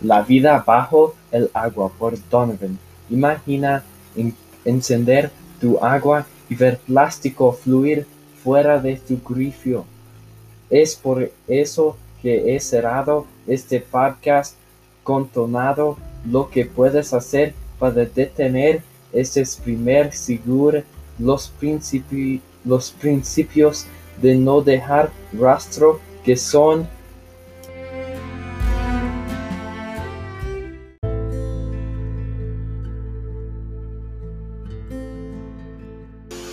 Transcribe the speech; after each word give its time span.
La 0.00 0.22
vida 0.22 0.62
bajo 0.66 1.14
el 1.32 1.50
agua 1.54 1.90
por 1.98 2.16
Donovan. 2.30 2.78
Imagina 3.10 3.82
encender 4.64 5.30
tu 5.60 5.78
agua 5.78 6.26
y 6.48 6.54
ver 6.54 6.78
plástico 6.78 7.52
fluir 7.52 8.06
fuera 8.42 8.80
de 8.80 8.96
tu 8.96 9.18
grifo. 9.18 9.84
Es 10.70 10.94
por 10.96 11.30
eso 11.46 11.96
que 12.22 12.54
he 12.54 12.60
cerrado 12.60 13.26
este 13.46 13.80
podcast 13.80 14.54
contonado 15.02 15.96
lo 16.26 16.50
que 16.50 16.66
puedes 16.66 17.12
hacer 17.14 17.54
para 17.78 18.04
detener 18.04 18.82
este 19.12 19.42
primer 19.64 20.12
los, 21.18 21.50
los 22.64 22.90
principios 22.90 23.86
de 24.20 24.34
no 24.34 24.60
dejar 24.60 25.10
rastro 25.32 26.00
que 26.24 26.36
son 26.36 26.88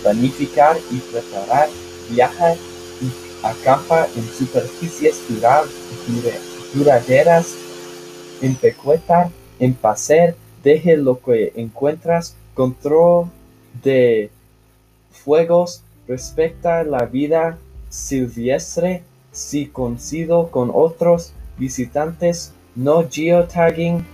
planificar 0.06 0.76
y 0.92 0.98
preparar, 0.98 1.68
viaja 2.08 2.54
y 2.54 3.10
acampa 3.44 4.06
en 4.14 4.22
superficies 4.22 5.20
duraderas, 6.72 7.56
en 9.58 9.74
pasear, 9.74 10.36
deje 10.62 10.96
lo 10.96 11.20
que 11.20 11.52
encuentras, 11.56 12.36
control 12.54 13.32
de 13.82 14.30
fuegos, 15.10 15.82
respecta 16.06 16.84
la 16.84 17.06
vida 17.06 17.58
silvestre, 17.88 19.02
si 19.32 19.66
coincido 19.66 20.52
con 20.52 20.70
otros 20.72 21.32
visitantes, 21.58 22.52
no 22.76 23.04
geotagging. 23.10 24.06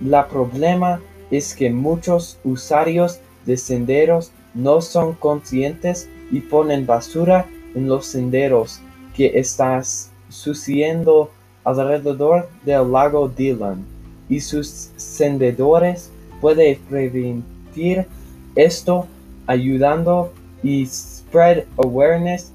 La 0.00 0.28
problema 0.28 1.00
es 1.32 1.54
que 1.54 1.70
muchos 1.70 2.38
usuarios 2.44 3.18
de 3.46 3.56
senderos 3.56 4.32
no 4.54 4.80
son 4.80 5.14
conscientes 5.14 6.08
y 6.30 6.40
ponen 6.40 6.86
basura 6.86 7.46
en 7.74 7.88
los 7.88 8.06
senderos 8.06 8.80
que 9.16 9.38
estás 9.38 10.10
suciendo 10.28 11.30
alrededor 11.64 12.48
del 12.64 12.90
lago 12.90 13.28
Dillon 13.28 13.84
y 14.28 14.40
sus 14.40 14.90
sendedores 14.96 16.10
pueden 16.40 16.78
prevenir 16.88 18.06
esto 18.54 19.06
ayudando 19.46 20.32
y 20.62 20.86
spread 20.86 21.64
awareness. 21.76 22.52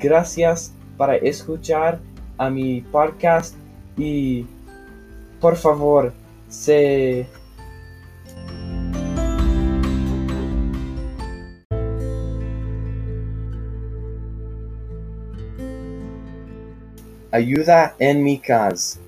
Gracias 0.00 0.72
para 0.96 1.16
escuchar 1.16 2.00
a 2.36 2.50
mi 2.50 2.80
podcast 2.80 3.54
y 3.96 4.46
por 5.40 5.56
favor 5.56 6.12
se 6.48 7.26
ayuda 17.30 17.94
en 17.98 18.22
mi 18.22 18.38
casa. 18.38 19.00